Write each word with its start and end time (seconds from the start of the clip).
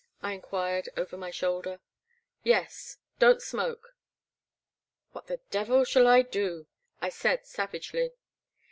"I 0.23 0.33
enquired 0.33 0.89
over 0.97 1.15
my 1.15 1.29
shoulder. 1.29 1.79
"Yes— 2.41 2.97
don't 3.19 3.39
smoke." 3.39 3.93
What 5.11 5.27
the 5.27 5.41
devil 5.51 5.83
shall 5.85 6.07
I 6.07 6.23
do?" 6.23 6.65
I 7.03 7.09
said, 7.09 7.45
savagely. 7.45 8.11